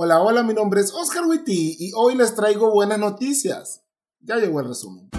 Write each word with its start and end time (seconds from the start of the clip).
Hola, 0.00 0.22
hola, 0.22 0.44
mi 0.44 0.54
nombre 0.54 0.80
es 0.80 0.94
Oscar 0.94 1.26
Witty 1.26 1.76
y 1.76 1.90
hoy 1.96 2.14
les 2.14 2.32
traigo 2.32 2.70
buenas 2.70 3.00
noticias. 3.00 3.82
Ya 4.20 4.36
llegó 4.36 4.60
el 4.60 4.68
resumen. 4.68 5.10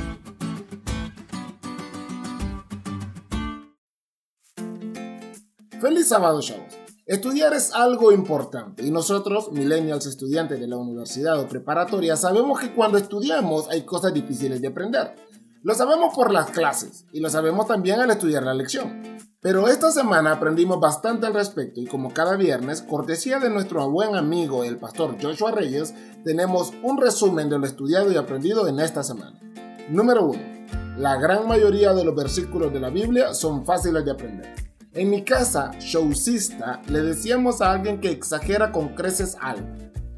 Feliz 5.82 6.08
sábado, 6.08 6.40
chavos. 6.40 6.74
Estudiar 7.06 7.54
es 7.54 7.76
algo 7.76 8.14
importante 8.14 8.82
y 8.86 8.90
nosotros, 8.90 9.52
millennials 9.52 10.06
estudiantes 10.06 10.62
de 10.62 10.68
la 10.68 10.78
universidad 10.78 11.38
o 11.42 11.50
preparatoria, 11.50 12.16
sabemos 12.16 12.62
que 12.62 12.74
cuando 12.74 12.98
estudiamos 12.98 13.68
hay 13.68 13.82
cosas 13.82 14.14
difíciles 14.14 14.62
de 14.62 14.68
aprender. 14.70 15.14
Lo 15.62 15.76
sabemos 15.76 16.16
por 16.16 16.32
las 16.32 16.52
clases 16.52 17.06
y 17.12 17.20
lo 17.20 17.30
sabemos 17.30 17.68
también 17.68 18.00
al 18.00 18.10
estudiar 18.10 18.44
la 18.44 18.54
lección. 18.54 19.02
Pero 19.42 19.68
esta 19.68 19.92
semana 19.92 20.32
aprendimos 20.32 20.80
bastante 20.80 21.26
al 21.28 21.34
respecto 21.34 21.82
y 21.82 21.86
como 21.86 22.14
cada 22.14 22.38
viernes, 22.38 22.82
cortesía 22.82 23.40
de 23.40 23.50
nuestro 23.50 23.90
buen 23.92 24.16
amigo 24.16 24.64
el 24.64 24.78
pastor 24.78 25.18
Joshua 25.22 25.52
Reyes, 25.52 25.94
tenemos 26.24 26.74
un 26.82 26.98
resumen 26.98 27.50
de 27.50 27.60
lo 27.60 27.66
estudiado 27.66 28.10
y 28.10 28.16
aprendido 28.16 28.70
en 28.70 28.80
esta 28.80 29.04
semana. 29.04 29.38
Número 29.90 30.28
1. 30.28 30.40
La 30.98 31.18
gran 31.18 31.46
mayoría 31.46 31.94
de 31.94 32.06
los 32.06 32.16
versículos 32.16 32.72
de 32.72 32.80
la 32.80 32.90
Biblia 32.90 33.34
son 33.34 33.66
fáciles 33.66 34.06
de 34.06 34.12
aprender. 34.12 34.56
En 34.94 35.10
mi 35.10 35.26
casa, 35.26 35.72
showcista, 35.78 36.82
le 36.88 37.02
decíamos 37.02 37.62
a 37.62 37.72
alguien 37.72 38.00
que 38.00 38.12
exagera 38.12 38.72
con 38.72 38.96
creces 38.96 39.36
algo. 39.42 39.68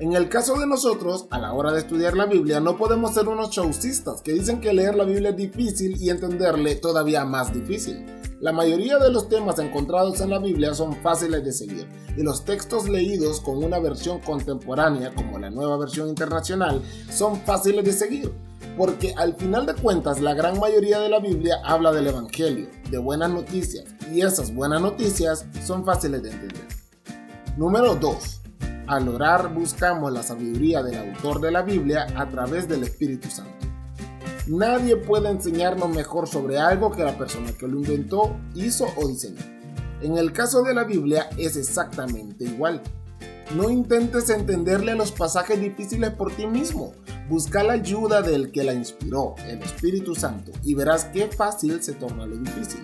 En 0.01 0.13
el 0.13 0.29
caso 0.29 0.57
de 0.57 0.65
nosotros, 0.65 1.27
a 1.29 1.37
la 1.37 1.53
hora 1.53 1.71
de 1.71 1.77
estudiar 1.77 2.17
la 2.17 2.25
Biblia, 2.25 2.59
no 2.59 2.75
podemos 2.75 3.13
ser 3.13 3.27
unos 3.27 3.51
showcistas 3.51 4.23
que 4.23 4.33
dicen 4.33 4.59
que 4.59 4.73
leer 4.73 4.95
la 4.95 5.03
Biblia 5.03 5.29
es 5.29 5.35
difícil 5.35 5.95
y 6.01 6.09
entenderle 6.09 6.73
todavía 6.73 7.23
más 7.23 7.53
difícil. 7.53 8.07
La 8.39 8.51
mayoría 8.51 8.97
de 8.97 9.11
los 9.11 9.29
temas 9.29 9.59
encontrados 9.59 10.19
en 10.21 10.31
la 10.31 10.39
Biblia 10.39 10.73
son 10.73 10.95
fáciles 11.03 11.45
de 11.45 11.51
seguir 11.51 11.87
y 12.17 12.23
los 12.23 12.45
textos 12.45 12.89
leídos 12.89 13.41
con 13.41 13.63
una 13.63 13.77
versión 13.77 14.19
contemporánea 14.21 15.13
como 15.13 15.37
la 15.37 15.51
nueva 15.51 15.77
versión 15.77 16.09
internacional 16.09 16.81
son 17.13 17.39
fáciles 17.41 17.85
de 17.85 17.93
seguir 17.93 18.33
porque 18.75 19.13
al 19.15 19.35
final 19.35 19.67
de 19.67 19.75
cuentas 19.75 20.19
la 20.19 20.33
gran 20.33 20.59
mayoría 20.59 20.99
de 20.99 21.09
la 21.09 21.19
Biblia 21.19 21.57
habla 21.63 21.91
del 21.91 22.07
Evangelio, 22.07 22.69
de 22.89 22.97
buenas 22.97 23.29
noticias, 23.29 23.85
y 24.11 24.21
esas 24.21 24.51
buenas 24.51 24.81
noticias 24.81 25.45
son 25.63 25.85
fáciles 25.85 26.23
de 26.23 26.31
entender. 26.31 26.67
Número 27.55 27.93
2. 27.93 28.40
Al 28.87 29.07
orar 29.07 29.53
buscamos 29.53 30.11
la 30.11 30.23
sabiduría 30.23 30.83
del 30.83 30.97
autor 30.97 31.39
de 31.39 31.51
la 31.51 31.61
Biblia 31.61 32.07
a 32.15 32.29
través 32.29 32.67
del 32.67 32.83
Espíritu 32.83 33.29
Santo. 33.29 33.67
Nadie 34.47 34.97
puede 34.97 35.29
enseñarnos 35.29 35.89
mejor 35.89 36.27
sobre 36.27 36.59
algo 36.59 36.91
que 36.91 37.03
la 37.03 37.17
persona 37.17 37.53
que 37.53 37.67
lo 37.67 37.77
inventó, 37.77 38.35
hizo 38.55 38.87
o 38.97 39.07
diseñó. 39.07 39.39
En 40.01 40.17
el 40.17 40.33
caso 40.33 40.63
de 40.63 40.73
la 40.73 40.83
Biblia 40.83 41.29
es 41.37 41.55
exactamente 41.55 42.45
igual. 42.45 42.81
No 43.55 43.69
intentes 43.69 44.29
entenderle 44.29 44.95
los 44.95 45.11
pasajes 45.11 45.59
difíciles 45.61 46.09
por 46.11 46.33
ti 46.35 46.47
mismo. 46.47 46.93
Busca 47.29 47.63
la 47.63 47.73
ayuda 47.73 48.21
del 48.21 48.51
que 48.51 48.63
la 48.63 48.73
inspiró, 48.73 49.35
el 49.47 49.61
Espíritu 49.61 50.15
Santo, 50.15 50.51
y 50.63 50.73
verás 50.73 51.05
qué 51.05 51.27
fácil 51.27 51.81
se 51.83 51.93
torna 51.93 52.25
lo 52.25 52.37
difícil. 52.37 52.81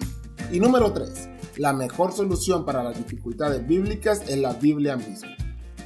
Y 0.52 0.60
número 0.60 0.94
3. 0.94 1.30
La 1.58 1.74
mejor 1.74 2.14
solución 2.14 2.66
para 2.66 2.84
las 2.84 2.98
dificultades 2.98 3.66
bíblicas 3.66 4.22
es 4.28 4.38
la 4.38 4.54
Biblia 4.54 4.96
misma. 4.96 5.36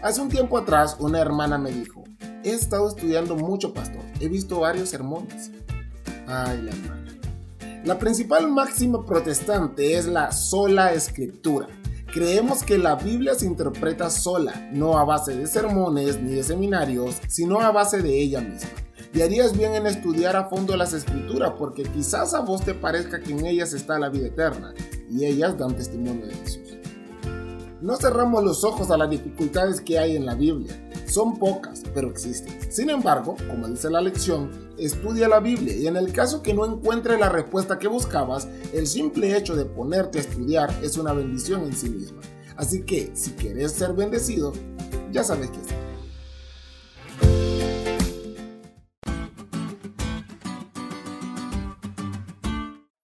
Hace 0.01 0.19
un 0.19 0.29
tiempo 0.29 0.57
atrás 0.57 0.97
una 0.99 1.19
hermana 1.19 1.59
me 1.59 1.71
dijo, 1.71 2.03
he 2.43 2.49
estado 2.49 2.87
estudiando 2.87 3.35
mucho, 3.35 3.71
pastor, 3.71 4.01
he 4.19 4.27
visto 4.27 4.61
varios 4.61 4.89
sermones. 4.89 5.51
Ay, 6.25 6.59
la 6.63 6.71
hermana. 6.71 7.19
La 7.85 7.99
principal 7.99 8.49
máxima 8.49 9.05
protestante 9.05 9.95
es 9.95 10.07
la 10.07 10.31
sola 10.31 10.91
escritura. 10.93 11.67
Creemos 12.11 12.63
que 12.63 12.79
la 12.79 12.95
Biblia 12.95 13.35
se 13.35 13.45
interpreta 13.45 14.09
sola, 14.09 14.69
no 14.73 14.97
a 14.97 15.05
base 15.05 15.35
de 15.35 15.45
sermones 15.45 16.19
ni 16.19 16.33
de 16.33 16.43
seminarios, 16.43 17.17
sino 17.27 17.61
a 17.61 17.71
base 17.71 18.01
de 18.01 18.19
ella 18.19 18.41
misma. 18.41 18.69
Y 19.13 19.21
harías 19.21 19.55
bien 19.55 19.75
en 19.75 19.85
estudiar 19.85 20.35
a 20.35 20.49
fondo 20.49 20.75
las 20.77 20.93
escrituras 20.93 21.53
porque 21.59 21.83
quizás 21.83 22.33
a 22.33 22.39
vos 22.39 22.65
te 22.65 22.73
parezca 22.73 23.19
que 23.19 23.33
en 23.33 23.45
ellas 23.45 23.73
está 23.73 23.99
la 23.99 24.09
vida 24.09 24.27
eterna 24.27 24.73
y 25.09 25.25
ellas 25.25 25.57
dan 25.57 25.75
testimonio 25.75 26.25
de 26.25 26.33
Jesús. 26.33 26.77
No 27.81 27.95
cerramos 27.95 28.43
los 28.43 28.63
ojos 28.63 28.91
a 28.91 28.97
las 28.97 29.09
dificultades 29.09 29.81
que 29.81 29.97
hay 29.97 30.15
en 30.15 30.27
la 30.27 30.35
Biblia. 30.35 30.87
Son 31.07 31.39
pocas, 31.39 31.81
pero 31.95 32.09
existen. 32.09 32.71
Sin 32.71 32.91
embargo, 32.91 33.35
como 33.49 33.67
dice 33.67 33.89
la 33.89 34.01
lección, 34.01 34.51
estudia 34.77 35.27
la 35.27 35.39
Biblia 35.39 35.75
y 35.75 35.87
en 35.87 35.97
el 35.97 36.13
caso 36.13 36.43
que 36.43 36.53
no 36.53 36.63
encuentre 36.63 37.17
la 37.17 37.29
respuesta 37.29 37.79
que 37.79 37.87
buscabas, 37.87 38.47
el 38.71 38.85
simple 38.85 39.35
hecho 39.35 39.55
de 39.55 39.65
ponerte 39.65 40.19
a 40.19 40.21
estudiar 40.21 40.71
es 40.83 40.95
una 40.95 41.13
bendición 41.13 41.63
en 41.63 41.73
sí 41.73 41.89
misma. 41.89 42.21
Así 42.55 42.83
que, 42.83 43.09
si 43.15 43.31
quieres 43.31 43.71
ser 43.71 43.93
bendecido, 43.93 44.53
ya 45.11 45.23
sabes 45.23 45.49
qué 45.49 45.57
hacer. 45.57 45.80